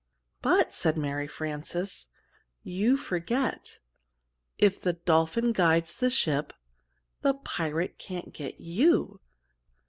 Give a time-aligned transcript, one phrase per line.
[0.41, 2.07] "But," said Mary Frances,
[2.63, 3.77] "you forget
[4.57, 6.53] if the dolphin guides the ship,
[7.21, 9.21] the pirate can't get you!"